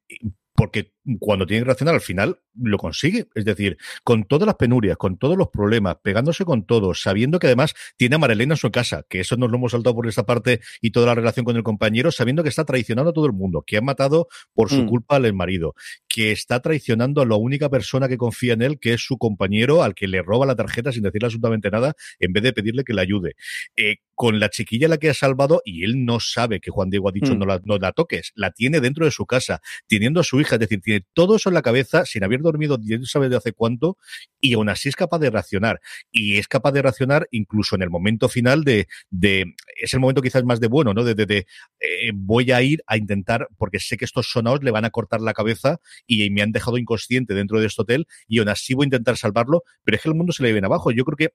[0.55, 3.27] porque cuando tiene que reaccionar al final lo consigue.
[3.35, 7.49] Es decir, con todas las penurias, con todos los problemas, pegándose con todos, sabiendo que
[7.49, 10.25] además tiene a Marilena en su casa, que eso nos lo hemos saltado por esa
[10.25, 13.33] parte y toda la relación con el compañero, sabiendo que está traicionando a todo el
[13.33, 14.87] mundo, que ha matado por su mm.
[14.87, 15.75] culpa al marido,
[16.09, 19.83] que está traicionando a la única persona que confía en él, que es su compañero,
[19.83, 22.95] al que le roba la tarjeta sin decirle absolutamente nada, en vez de pedirle que
[22.95, 23.35] le ayude.
[23.77, 27.09] Eh, con la chiquilla la que ha salvado, y él no sabe que Juan Diego
[27.09, 27.39] ha dicho mm.
[27.39, 30.57] no, la, no la toques, la tiene dentro de su casa, teniendo a su hija,
[30.57, 33.53] es decir, tiene todo eso en la cabeza sin haber dormido no sabe de hace
[33.53, 33.99] cuánto
[34.41, 35.81] y aún así es capaz de reaccionar.
[36.11, 40.23] Y es capaz de reaccionar incluso en el momento final de, de es el momento
[40.23, 41.05] quizás más de bueno, ¿no?
[41.05, 41.47] De, de,
[41.81, 45.21] eh, voy a ir a intentar, porque sé que estos sonados le van a cortar
[45.21, 48.85] la cabeza y, me han dejado inconsciente dentro de este hotel y aún así voy
[48.85, 50.91] a intentar salvarlo, pero es que el mundo se le viene abajo.
[50.91, 51.35] Yo creo que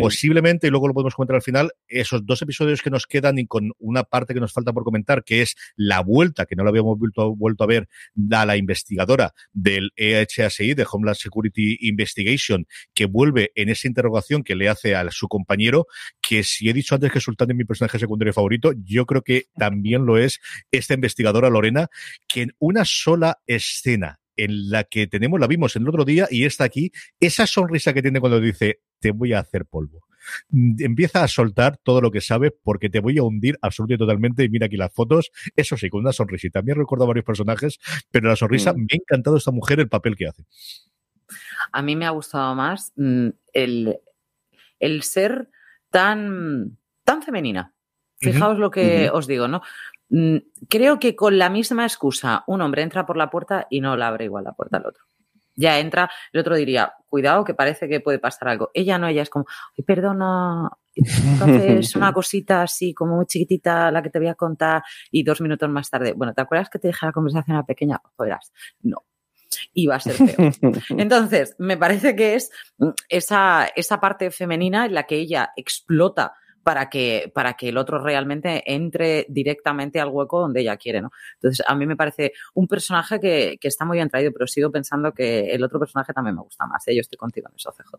[0.00, 1.72] posiblemente, y luego lo podemos comentar al final,
[2.18, 5.24] esos dos episodios que nos quedan y con una parte que nos falta por comentar,
[5.24, 9.34] que es la vuelta, que no la habíamos vuelto, vuelto a ver, da la investigadora
[9.52, 15.08] del EHSI, de Homeland Security Investigation, que vuelve en esa interrogación que le hace a
[15.10, 15.86] su compañero,
[16.20, 19.46] que si he dicho antes que Sultán es mi personaje secundario favorito, yo creo que
[19.56, 21.88] también lo es esta investigadora Lorena,
[22.26, 26.44] que en una sola escena en la que tenemos, la vimos el otro día y
[26.44, 30.07] está aquí, esa sonrisa que tiene cuando dice, te voy a hacer polvo.
[30.50, 34.06] Mm, empieza a soltar todo lo que sabe porque te voy a hundir absolutamente y
[34.06, 34.44] totalmente.
[34.44, 35.30] Y mira aquí las fotos.
[35.56, 36.60] Eso sí, con una sonrisita.
[36.60, 37.78] También recuerdo a varios personajes,
[38.10, 38.76] pero la sonrisa, mm.
[38.76, 40.44] me ha encantado esta mujer el papel que hace.
[41.72, 43.98] A mí me ha gustado más mm, el,
[44.78, 45.50] el ser
[45.90, 47.74] tan, tan femenina.
[48.20, 49.62] Fijaos lo que os digo, ¿no?
[50.68, 54.08] Creo que con la misma excusa un hombre entra por la puerta y no la
[54.08, 55.04] abre igual la puerta al otro
[55.58, 58.70] ya entra, el otro diría, cuidado que parece que puede pasar algo.
[58.72, 59.44] Ella no, ella es como,
[59.76, 64.82] Ay, perdona, entonces una cosita así como muy chiquitita la que te voy a contar
[65.10, 68.00] y dos minutos más tarde, bueno, ¿te acuerdas que te dejé la conversación a pequeña?
[68.16, 69.04] Joderás, no.
[69.72, 70.52] Y va a ser feo.
[70.90, 72.50] Entonces, me parece que es
[73.08, 78.02] esa, esa parte femenina en la que ella explota para que, para que el otro
[78.02, 81.10] realmente entre directamente al hueco donde ella quiere, ¿no?
[81.34, 84.70] Entonces, a mí me parece un personaje que, que está muy bien traído, pero sigo
[84.70, 86.86] pensando que el otro personaje también me gusta más.
[86.88, 86.94] ¿eh?
[86.94, 87.94] Yo estoy contigo en eso, CJ.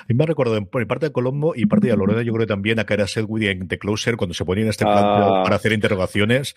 [0.00, 2.46] A mí me ha recordado por parte de Colombo y parte de Lorena, yo creo
[2.46, 5.42] que también a Cara Sedgwick en The Closer, cuando se ponían este plan Ah.
[5.44, 6.54] para hacer interrogaciones.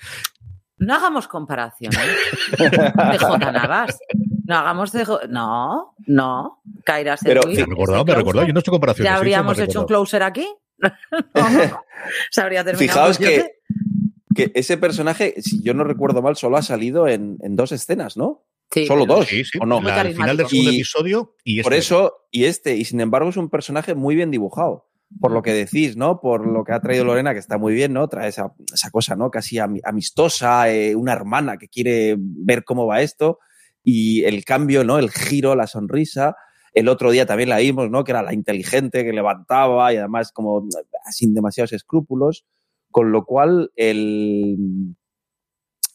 [0.77, 1.99] No hagamos comparaciones
[2.59, 3.51] de J.
[3.51, 3.99] Navas.
[4.45, 5.05] No hagamos de.
[5.29, 6.61] No, no.
[6.83, 8.47] Kaira Pero- Sedgwick, Me recordado, recordado.
[8.47, 9.09] Yo no he hecho comparaciones.
[9.11, 10.45] ¿Ya habríamos hecho un closer aquí?
[11.35, 11.81] No.
[12.31, 13.13] Se habría terminado.
[13.13, 17.71] Fijaos que, ese personaje, si yo no recuerdo mal, solo ha salido en, en dos
[17.71, 18.45] escenas, ¿no?
[18.71, 19.27] Sí, solo dos.
[19.27, 19.59] Sí, sí.
[19.61, 19.79] ¿O no?
[19.81, 21.79] La- al final del segundo Y- episodio y Por este.
[21.85, 24.89] eso, y este, y sin embargo es un personaje muy bien dibujado.
[25.21, 26.19] Por lo que decís, ¿no?
[26.19, 28.07] Por lo que ha traído Lorena, que está muy bien, ¿no?
[28.07, 29.29] Trae esa, esa cosa, ¿no?
[29.29, 33.37] Casi ami- amistosa, eh, una hermana que quiere ver cómo va esto.
[33.83, 34.97] Y el cambio, ¿no?
[34.97, 36.35] El giro, la sonrisa.
[36.73, 38.03] El otro día también la vimos, ¿no?
[38.03, 40.67] Que era la inteligente, que levantaba y además como
[41.11, 42.45] sin demasiados escrúpulos.
[42.89, 44.57] Con lo cual, el,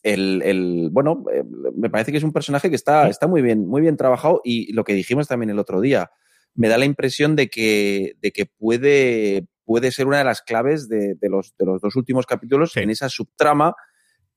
[0.03, 1.45] el, el- bueno, eh,
[1.77, 4.73] me parece que es un personaje que está, está muy bien, muy bien trabajado y
[4.73, 6.11] lo que dijimos también el otro día,
[6.55, 10.89] me da la impresión de que, de que puede, puede ser una de las claves
[10.89, 12.81] de, de los, de los dos últimos capítulos Sí.
[12.81, 13.75] en esa subtrama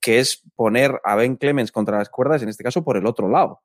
[0.00, 3.28] que es poner a Ben Clemens contra las cuerdas, en este caso por el otro
[3.28, 3.60] lado.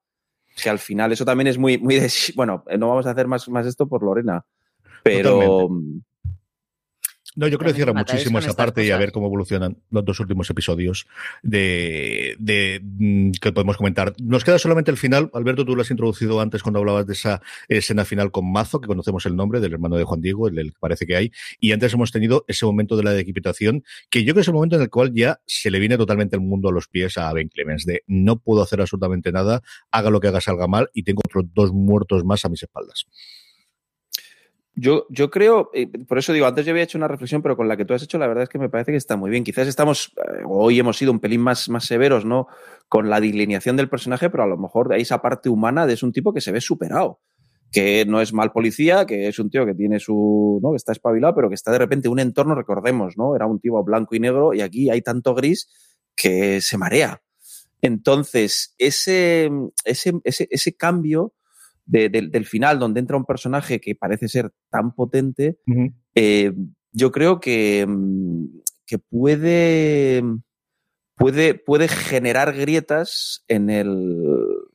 [0.62, 3.48] Que al final eso también es muy, muy de, bueno, no vamos a hacer más,
[3.50, 4.46] más esto por Lorena,
[5.04, 5.70] pero
[7.38, 10.20] No, yo creo que cierra muchísimo esa parte y a ver cómo evolucionan los dos
[10.20, 11.06] últimos episodios
[11.44, 14.16] de, de mm, que podemos comentar.
[14.20, 15.30] Nos queda solamente el final.
[15.36, 18.88] Alberto, tú lo has introducido antes cuando hablabas de esa escena final con Mazo, que
[18.88, 21.32] conocemos el nombre del hermano de Juan Diego, el, el que parece que hay.
[21.60, 24.56] Y antes hemos tenido ese momento de la decapitación, que yo creo que es el
[24.56, 27.32] momento en el cual ya se le viene totalmente el mundo a los pies a
[27.34, 31.04] Ben Clemens, de no puedo hacer absolutamente nada, haga lo que haga salga mal y
[31.04, 33.06] tengo otros dos muertos más a mis espaldas.
[34.80, 37.68] Yo, yo creo, eh, por eso digo, antes yo había hecho una reflexión, pero con
[37.68, 39.44] la que tú has hecho, la verdad es que me parece que está muy bien.
[39.44, 42.46] Quizás estamos, eh, hoy hemos sido un pelín más, más severos, ¿no?
[42.88, 46.04] Con la delineación del personaje, pero a lo mejor hay esa parte humana de es
[46.04, 47.22] un tipo que se ve superado.
[47.72, 50.60] Que no es mal policía, que es un tío que tiene su.
[50.62, 50.70] ¿no?
[50.70, 53.36] que está espabilado, pero que está de repente en un entorno, recordemos, ¿no?
[53.36, 55.70] Era un tipo blanco y negro, y aquí hay tanto gris
[56.16, 57.24] que se marea.
[57.82, 59.50] Entonces, ese,
[59.86, 61.34] ese, ese, ese cambio
[61.88, 65.58] de- del- del final, donde entra un personaje que parece ser tan potente,
[66.14, 66.54] eh,
[66.92, 68.46] yo creo que, mm,
[68.86, 70.22] que puede,
[71.16, 74.18] puede, puede generar grietas en el,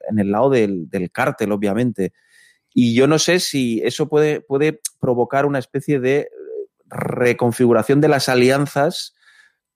[0.09, 2.13] en el lado del, del cártel, obviamente.
[2.75, 6.29] Y yo no sé si eso puede, puede provocar una especie de eh,
[6.89, 9.15] reconfiguración de las alianzas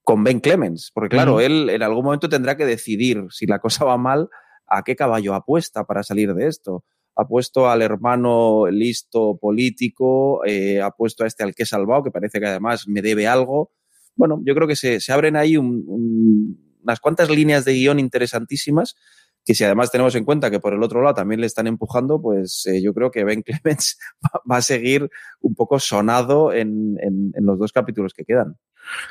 [0.03, 3.83] con Ben Clemens, porque claro, él en algún momento tendrá que decidir si la cosa
[3.85, 4.29] va mal,
[4.65, 6.83] a qué caballo apuesta para salir de esto
[7.17, 12.03] ha puesto al hermano listo político, eh, ha puesto a este al que he salvado,
[12.03, 13.71] que parece que además me debe algo.
[14.15, 17.99] Bueno, yo creo que se, se abren ahí un- un- unas cuantas líneas de guion
[17.99, 18.95] interesantísimas,
[19.43, 22.21] que si además tenemos en cuenta que por el otro lado también le están empujando,
[22.21, 23.97] pues eh, yo creo que Ben Clemens
[24.51, 25.09] va, a seguir
[25.41, 28.57] un poco sonado en- en los dos capítulos que quedan.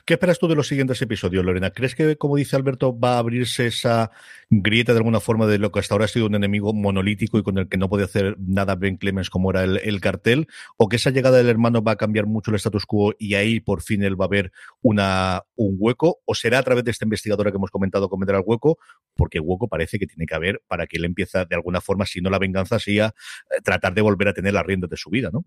[0.05, 1.71] ¿Qué esperas tú de los siguientes episodios, Lorena?
[1.71, 4.11] ¿Crees que, como dice Alberto, va a abrirse esa
[4.51, 7.43] grieta de alguna forma de lo que hasta ahora ha sido un enemigo monolítico y
[7.43, 10.47] con el que no puede hacer nada Ben Clemens como era el, el cartel?
[10.77, 13.61] ¿O que esa llegada del hermano va a cambiar mucho el status quo y ahí
[13.61, 16.21] por fin él va a ver una, un hueco?
[16.25, 18.79] ¿O será a través de esta investigadora que hemos comentado que vendrá el hueco?
[19.15, 22.21] Porque hueco parece que tiene que haber para que él empiece de alguna forma, si
[22.21, 25.11] no la venganza, sí a eh, tratar de volver a tener las riendas de su
[25.11, 25.45] vida, ¿no?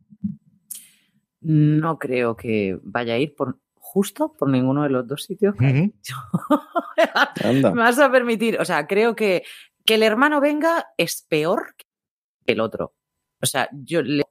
[1.42, 3.60] No creo que vaya a ir por
[3.92, 5.56] justo por ninguno de los dos sitios.
[5.58, 5.92] que.
[7.44, 9.44] Me vas a permitir, o sea, creo que
[9.86, 11.86] que el hermano venga es peor que
[12.54, 12.94] el otro.
[13.42, 14.26] O sea, yo le-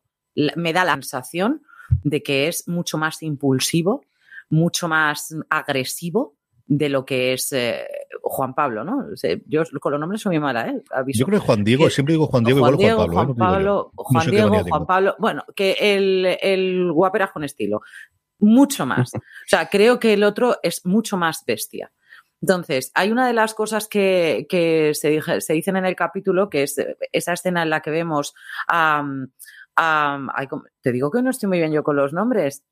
[0.54, 1.62] me da la sensación
[2.04, 4.04] de que es mucho más impulsivo,
[4.50, 7.88] mucho más agresivo de lo que es eh,
[8.22, 9.06] Juan Pablo, ¿no?
[9.12, 10.82] O sea, yo con los nombres soy muy mala, ¿eh?
[10.92, 11.18] Aviso.
[11.20, 13.22] Yo creo que Juan Diego, Que- siempre digo Juan Diego, Juan igual Diego, Juan Pablo.
[13.22, 13.34] ¿eh?
[13.34, 13.44] Juan No.
[13.44, 14.64] Pablo, Juan Diego.
[14.68, 15.16] Juan Pablo.
[15.18, 17.80] Bueno, que el, el guaperas con estilo.
[18.40, 19.14] Mucho más.
[19.14, 21.92] O sea, creo que el otro es mucho más bestia.
[22.40, 26.48] Entonces, hay una de las cosas que, que se, dije- se dicen en el capítulo,
[26.48, 28.32] que es eh, esa escena en la que vemos
[28.68, 29.02] a.
[30.80, 32.62] te digo que no estoy muy bien yo con los nombres.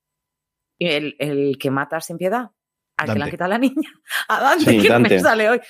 [0.79, 2.51] El, el que mata sin piedad.
[2.99, 3.91] Al que le quitado la niña.
[4.29, 5.15] A Dante, Sí, que Dante.
[5.15, 5.61] me sale hoy.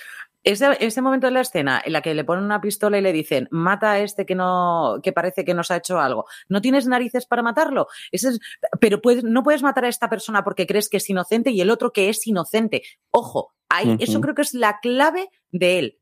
[0.47, 3.13] Ese, ese momento de la escena en la que le ponen una pistola y le
[3.13, 6.27] dicen, mata a este que no, que parece que nos ha hecho algo.
[6.49, 7.89] ¿No tienes narices para matarlo?
[8.13, 8.39] Ese es-
[8.81, 11.69] pero puedes, no puedes matar a esta persona porque crees que es inocente y el
[11.69, 12.83] otro que es inocente.
[13.11, 15.99] Ojo, ahí, eso creo que es la clave de él.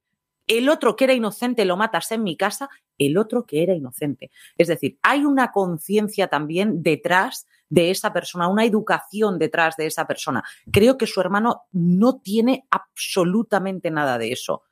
[0.46, 4.30] El otro que era inocente lo matas en mi casa, el otro que era inocente.
[4.59, 10.07] Es decir, hay una conciencia también detrás de esa persona, una educación detrás de esa
[10.07, 10.42] persona.
[10.70, 14.62] Creo que su hermano no tiene absolutamente nada de eso.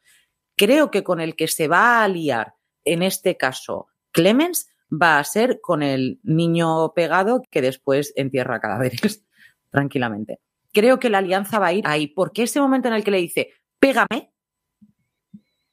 [0.57, 5.25] Creo que con el que se va a liar, en este caso, Clemens, va a
[5.25, 9.25] ser con el niño pegado que después entierra cadáveres
[9.71, 10.41] tranquilamente.
[10.73, 13.19] Creo que la alianza va a ir ahí, porque ese momento en el que le
[13.19, 14.33] dice, pégame,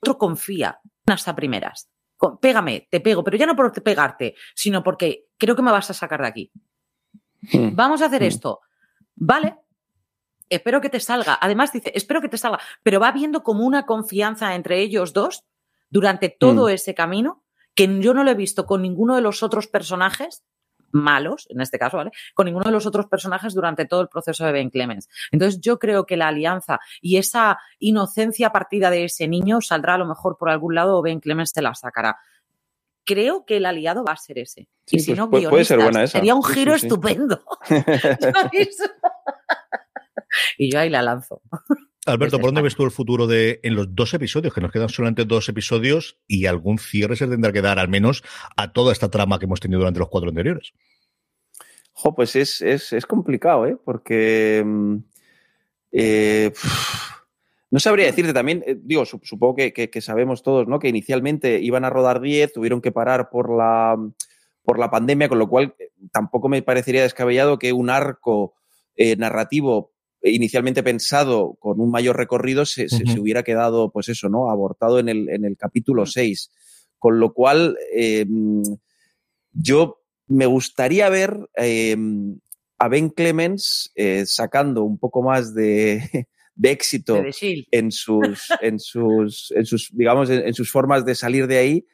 [0.02, 1.90] otro confía hasta primeras.
[2.42, 5.94] Pégame, te pego, pero ya no por pegarte, sino porque creo que me vas a
[5.94, 6.52] sacar de aquí.
[7.42, 7.76] Hmm.
[7.76, 8.26] Vamos a hacer hmm.
[8.26, 8.62] esto.
[9.16, 9.58] Vale,
[10.50, 11.38] espero que te salga.
[11.42, 15.46] Además dice, espero que te salga, pero va viendo como una confianza entre ellos dos
[15.90, 16.70] durante todo hmm.
[16.70, 17.44] ese camino
[17.76, 20.44] que yo no lo he visto con ninguno de los otros personajes
[20.92, 22.12] malos, en este caso, ¿vale?
[22.34, 25.08] Con ninguno de los otros personajes durante todo el proceso de Ben Clemens.
[25.32, 29.98] Entonces, yo creo que la alianza y esa inocencia partida de ese niño saldrá a
[29.98, 32.18] lo mejor por algún lado o Ben Clemens te la sacará.
[33.10, 34.68] Creo que el aliado va a ser ese.
[34.92, 36.20] y si pues no, puede ser buena esa.
[36.20, 37.44] sería un giro estupendo.
[40.60, 41.42] y yo ahí la lanzo.
[42.06, 44.54] Alberto, ¿por dónde ves tú el futuro de en los dos episodios?
[44.54, 48.24] Que nos quedan solamente dos episodios y algún cierre se tendrá que dar al menos
[48.56, 50.74] a toda esta trama que hemos tenido durante los cuatro anteriores.
[51.94, 53.76] Jo, pues es, complicado, ¿eh?
[53.84, 54.98] Porque mm,
[55.94, 56.54] eh,
[57.72, 60.80] no sabría decirte también, eh, digo, supongo que, sabemos todos, ¿no?
[60.80, 63.98] Que inicialmente iban a rodar 10, tuvieron que parar por la,
[64.64, 68.56] por la pandemia, con lo cual eh, tampoco me parecería descabellado que un arco
[69.18, 72.88] narrativo inicialmente pensado con un mayor recorrido se,
[73.20, 74.50] hubiera quedado, pues eso, ¿no?
[74.50, 76.52] Abortado en el, en el capítulo 6.
[76.98, 78.62] Con lo cual, em,
[79.54, 82.40] yo me gustaría ver em,
[82.78, 86.28] a Ben Clemens eh, sacando un poco más de,
[86.64, 87.24] éxito
[87.72, 91.86] en sus, en sus, en sus, digamos, en, sus formas de salir de ahí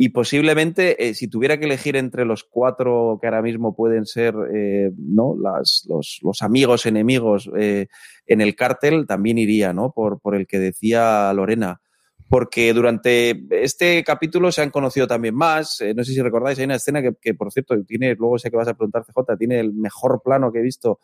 [0.00, 4.32] y posiblemente, eh, si tuviera que elegir entre los cuatro que ahora mismo pueden ser
[4.54, 5.34] eh, ¿no?
[5.42, 7.88] Las, los, los, amigos, enemigos eh,
[8.26, 9.90] en el cártel, también iría ¿no?
[9.90, 11.80] por, por el que decía Lorena.
[12.28, 15.82] Porque durante este capítulo se han conocido también más.
[15.94, 18.56] no sé si recordáis, hay una escena que, que, por cierto, tiene, luego sé que
[18.56, 21.00] vas a preguntar, CJ, tiene el mejor plano que he visto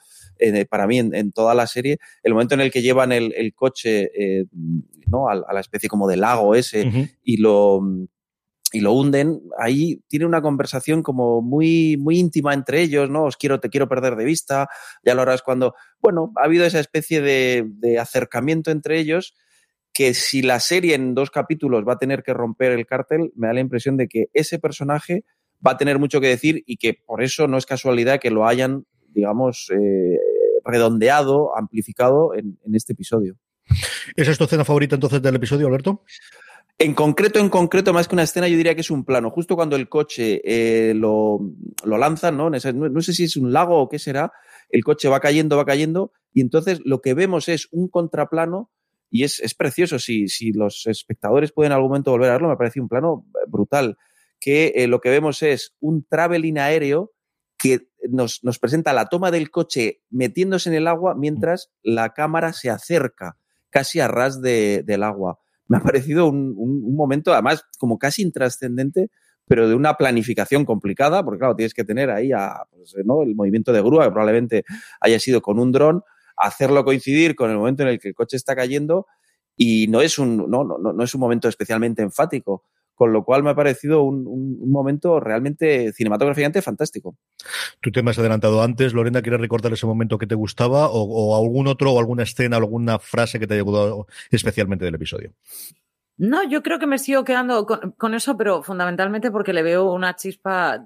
[0.68, 1.98] para mí en, toda la serie.
[2.22, 4.10] El momento en el que llevan el, el coche
[5.06, 5.28] ¿no?
[5.28, 7.80] A, la especie como de lago ese y lo
[8.72, 13.22] y lo hunden, ahí tiene una conversación como muy, muy íntima entre ellos, ¿no?
[13.22, 14.68] Os quiero, te quiero perder de vista,
[15.04, 19.36] ya lo harás cuando, bueno, ha habido esa especie de, de acercamiento entre ellos
[19.94, 23.46] que si la serie en dos capítulos va a tener que romper el cártel, me
[23.46, 25.24] da la impresión de que ese personaje
[25.66, 28.46] va a tener mucho que decir y que por eso no es casualidad que lo
[28.46, 30.18] hayan, digamos, eh,
[30.64, 33.36] redondeado, amplificado en, en, este episodio.
[34.16, 36.02] ¿Esa es tu escena favorita entonces del episodio, Alberto?
[36.76, 39.30] En concreto, en concreto, más que una escena, yo diría que es un plano.
[39.30, 41.38] Justo cuando el coche eh, lo,
[41.84, 42.50] lo, lanzan, ¿no?
[42.50, 43.00] ¿no?
[43.00, 44.32] sé si es un lago o qué será,
[44.70, 48.72] el coche va cayendo, va cayendo, y entonces lo que vemos es un contraplano,
[49.14, 50.00] y es, es precioso.
[50.00, 53.24] Si, si, los espectadores pueden en algún momento volver a verlo, me parece un plano
[53.46, 53.96] brutal.
[54.40, 57.12] Que eh, lo que vemos es un traveling aéreo
[57.56, 62.52] que nos, nos presenta la toma del coche metiéndose en el agua mientras la cámara
[62.52, 63.38] se acerca
[63.70, 68.22] casi a ras de, del agua me ha parecido un, un, momento, además, como casi
[68.22, 69.10] intrascendente,
[69.46, 73.22] pero de una planificación complicada, porque claro, tienes que tener ahí a, pues, ¿no?
[73.22, 74.64] el movimiento de grúa, que probablemente
[75.00, 76.02] haya sido con un dron,
[76.36, 79.06] hacerlo coincidir con el momento en el que el coche está cayendo
[79.56, 83.42] y no es un, no, no, no es un momento especialmente enfático con lo cual
[83.42, 87.16] me ha parecido un, momento realmente cinematográficamente fantástico.
[87.80, 91.36] Tú te me has adelantado antes, Lorena, ¿quieres recordar ese momento que te gustaba o,
[91.36, 95.32] algún otro o alguna escena o alguna frase que te haya gustado especialmente del episodio?
[96.16, 100.14] No, yo creo que me sigo quedando con, eso, pero fundamentalmente porque le veo una
[100.14, 100.84] chispa,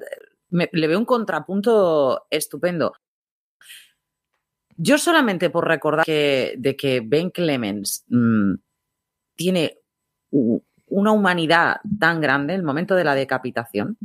[0.50, 2.94] le veo un contrapunto estupendo.
[4.80, 8.54] Yo solamente por recordar que, de que Ben Clemens mm,
[9.34, 9.78] tiene
[10.30, 13.98] una humanidad tan grande, el momento de la decapitación,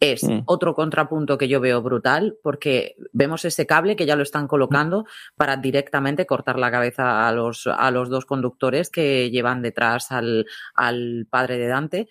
[0.00, 0.44] es mm.
[0.46, 5.04] otro contrapunto que yo veo brutal, porque vemos ese cable que ya lo están colocando
[5.36, 10.46] para directamente cortar la cabeza a los, a los dos conductores que llevan detrás al,
[10.74, 12.08] al padre de Dante.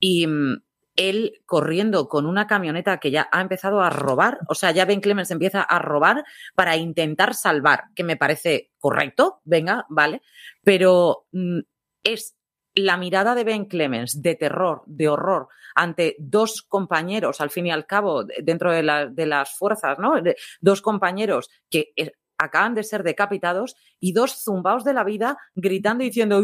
[0.00, 0.62] Y mm,
[0.98, 5.00] él corriendo con una camioneta que ya ha empezado a robar, o sea, ya Ben
[5.00, 10.20] Clemens empieza a robar para intentar salvar, que me parece correcto, venga, vale,
[10.62, 11.60] pero mm,
[12.02, 12.36] es
[12.74, 17.70] la mirada de Ben Clemens de terror, de horror, ante dos compañeros, al fin y
[17.70, 20.14] al cabo, dentro de, las fuerzas, ¿no?
[20.60, 26.04] dos compañeros que eh, acaban de ser decapitados y dos zumbaos de la vida gritando
[26.04, 26.42] y diciendo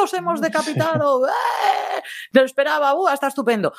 [0.00, 1.26] ¡Los hemos decapitado!
[1.26, 2.02] ¡Eh!
[2.32, 2.94] Lo esperaba!
[2.94, 3.72] ¡Uh, está estupendo!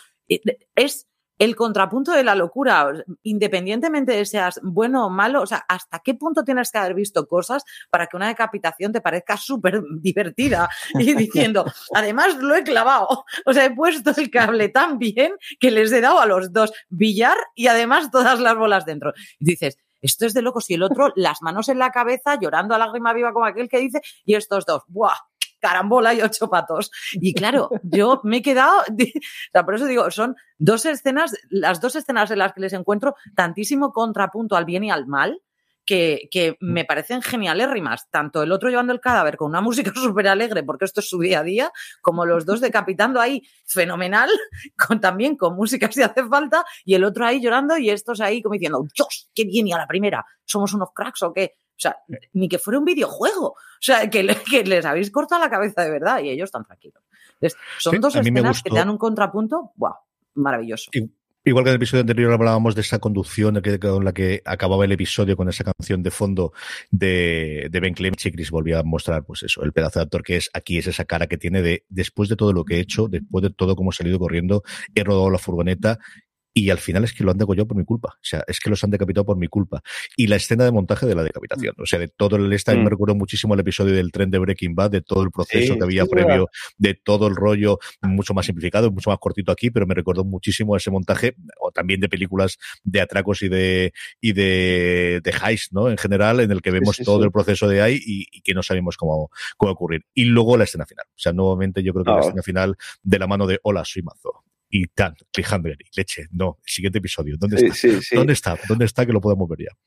[0.76, 1.08] Es
[1.40, 2.92] el contrapunto de la locura,
[3.24, 7.28] independientemente de seas bueno o malo, o sea, ¿hasta qué punto tienes que haber visto
[7.28, 10.70] cosas para que una decapitación te parezca súper divertida?
[10.96, 15.72] Y diciendo, además lo he clavado, o sea, he puesto el cable tan bien que
[15.72, 19.13] les he dado a los dos billar y además todas las bolas dentro.
[19.40, 20.69] Y dices, esto es de locos.
[20.69, 23.79] Y el otro, las manos en la cabeza, llorando a lágrima viva como aquel que
[23.79, 25.15] dice, y estos dos, ¡buah!
[25.60, 26.91] carambola y ocho patos.
[27.13, 28.93] Y claro, yo me he quedado, o
[29.51, 33.15] sea, por eso digo, son dos escenas, las dos escenas en las que les encuentro
[33.36, 35.41] tantísimo contrapunto al bien y al mal,
[35.88, 38.08] que, que, me parecen geniales rimas.
[38.12, 41.19] Tanto el otro llevando el cadáver con una música súper alegre, porque esto es su
[41.19, 41.71] día a día,
[42.02, 44.29] como los dos decapitando ahí fenomenal,
[44.88, 48.44] con, también con música si hace falta, y el otro ahí llorando y estos ahí
[48.44, 51.56] como diciendo, Dios, qué bien, y a la primera, ¿somos unos cracks o qué?
[51.77, 51.96] O sea,
[52.33, 53.50] ni que fuera un videojuego.
[53.50, 57.04] O sea, que, que les habéis cortado la cabeza de verdad y ellos están tranquilos.
[57.77, 59.94] son dos escenas que te dan un contrapunto, ¡wow!
[60.33, 60.90] Maravilloso.
[61.48, 64.91] Igual que en el episodio anterior hablábamos de esa conducción con la que acababa el
[64.91, 66.52] episodio con esa canción de fondo
[66.91, 70.35] de, Ben Clemens y Chris volvía a mostrar, pues eso, el pedazo de actor que
[70.35, 73.08] es aquí, es esa cara que tiene de después de todo lo que he hecho,
[73.08, 74.62] después de todo como he salido corriendo,
[74.93, 76.00] he rodado la furgoneta
[76.58, 78.10] y al final es que lo han degollado por mi culpa.
[78.15, 79.83] O sea, es que los han decapitado por mi culpa.
[80.15, 81.75] Y la escena de montaje de la decapitación.
[81.77, 82.83] O sea, de todo el esta, mm.
[82.83, 85.83] me recuerdo muchísimo el episodio del tren de Breaking Bad, de todo el proceso que
[85.83, 86.49] había previo,
[86.79, 90.75] de todo el rollo, mucho más simplificado, mucho más cortito aquí, pero me recordó muchísimo
[90.75, 95.91] ese montaje, o también de películas de atracos y de, y de, de heist, ¿no?
[95.91, 98.97] En general, en el que vemos todo el proceso de ahí y, que no sabemos
[98.97, 100.05] cómo, cómo ocurrir.
[100.15, 101.05] Y luego la escena final.
[101.10, 104.01] O sea, nuevamente yo creo que la escena final de la mano de Hola, soy
[104.01, 106.28] Mazo y tan, cliffhanger y leche.
[106.32, 107.36] No, siguiente episodio.
[107.38, 107.88] ¿Dónde está?
[108.13, 108.58] ¿Dónde está?
[108.68, 109.78] ¿Dónde está que lo podemos ver ya?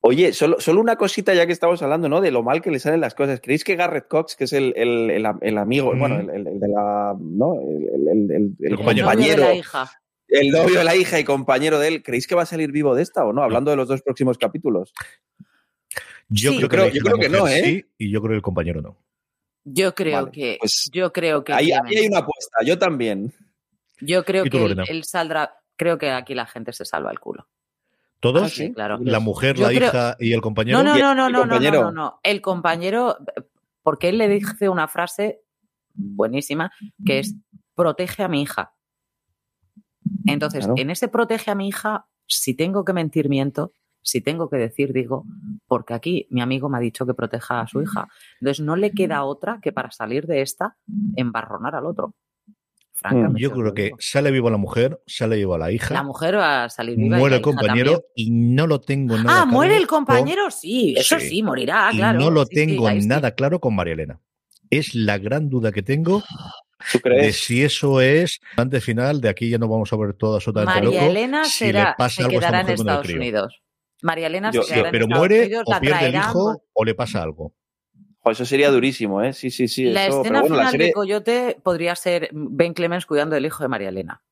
[0.00, 2.20] Oye, solo, solo una cosita ya que estamos hablando, ¿no?
[2.20, 3.40] De lo mal que le salen las cosas.
[3.40, 7.54] ¿Creéis que Garrett Cox, que es el, el, el, amigo, bueno, el, de la, ¿no?
[7.54, 9.10] El, compañero.
[9.10, 9.90] de la hija.
[10.28, 12.94] El novio de la hija y compañero de él, ¿creéis que va a salir vivo
[12.94, 13.42] de esta o no?
[13.42, 14.92] Hablando de los dos próximos capítulos.
[16.28, 17.62] Yo creo, que, yo creo que no, ¿eh?
[17.64, 18.98] Sí, y yo creo que el compañero no.
[19.64, 20.58] Yo creo que.
[20.60, 21.54] Pues yo creo que.
[21.54, 23.32] Ahí, ahí hay una apuesta, yo también.
[24.00, 25.54] Yo creo que él, saldrá.
[25.76, 27.48] Creo que aquí la gente se salva el culo.
[28.20, 28.42] ¿Todos?
[28.42, 28.98] Ah, sí, claro.
[29.00, 30.82] ¿La mujer, la hija y el compañero?
[30.82, 32.20] No, no, no, no, no, no, no, no.
[32.22, 33.16] El compañero,
[33.82, 35.42] porque él le dice una frase
[35.94, 36.72] buenísima
[37.04, 37.36] que es
[37.74, 38.74] protege a mi hija.
[40.26, 43.72] Entonces, en ese protege a mi hija, si tengo que mentir, miento.
[44.00, 45.24] Si tengo que decir, digo,
[45.66, 48.08] porque aquí mi amigo me ha dicho que proteja a su hija.
[48.40, 50.76] Entonces, no le queda otra que para salir de esta,
[51.16, 52.14] embarronar al otro.
[53.04, 53.36] Mm.
[53.36, 55.94] Yo creo que sale viva la mujer, sale viva la hija.
[55.94, 57.18] La mujer va a salir viva.
[57.18, 61.42] Muere el compañero y no lo tengo nada Ah, muere el compañero, sí, eso sí,
[61.42, 62.18] morirá, claro.
[62.18, 64.20] no lo tengo nada claro con María Elena.
[64.70, 66.22] Es la gran duda que tengo
[67.04, 70.80] de si eso es antes final, de aquí ya no vamos a ver todo absolutamente
[70.82, 73.60] María Elena será, se quedará en Estados Unidos.
[74.02, 76.94] María Elena se quedará pero en muere Estados Unidos, o pierde el hijo o le
[76.94, 77.54] pasa algo
[78.24, 79.32] eso sería durísimo, ¿eh?
[79.32, 79.84] Sí, sí, sí.
[79.84, 84.22] La escena final de Coyote podría ser Ben Clemens cuidando del hijo de María Elena.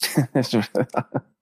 [0.34, 1.33] es verdad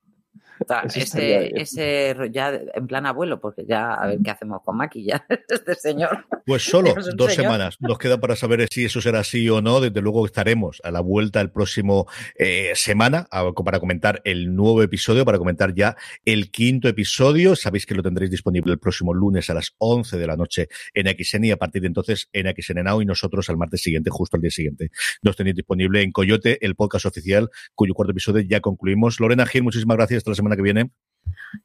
[0.94, 5.24] ese, ese ya en plan abuelo, porque ya a ver qué hacemos con Maki ya,
[5.48, 6.26] este señor.
[6.46, 9.80] Pues solo dos semanas nos queda para saber si eso será así o no.
[9.80, 12.06] Desde luego estaremos a la vuelta el próximo
[12.38, 13.28] eh, semana
[13.64, 17.56] para comentar el nuevo episodio, para comentar ya el quinto episodio.
[17.56, 21.06] Sabéis que lo tendréis disponible el próximo lunes a las 11 de la noche en
[21.06, 24.36] XN y a partir de entonces en XN Now y nosotros al martes siguiente, justo
[24.36, 24.90] al día siguiente.
[25.22, 29.20] Nos tenéis disponible en Coyote, el podcast oficial, cuyo cuarto episodio ya concluimos.
[29.20, 30.18] Lorena Gil, muchísimas gracias.
[30.18, 30.90] Hasta la semana que viene.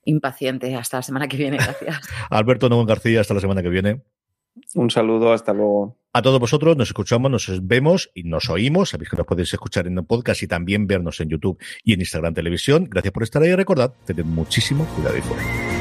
[0.05, 2.01] Impaciente, hasta la semana que viene, gracias.
[2.29, 4.01] Alberto Novo García, hasta la semana que viene.
[4.75, 5.97] Un saludo, hasta luego.
[6.13, 8.89] A todos vosotros, nos escuchamos, nos vemos y nos oímos.
[8.89, 11.99] Sabéis que nos podéis escuchar en el podcast y también vernos en YouTube y en
[11.99, 12.87] Instagram Televisión.
[12.89, 13.53] Gracias por estar ahí.
[13.53, 15.76] Recordad, tened muchísimo cuidado y fuera.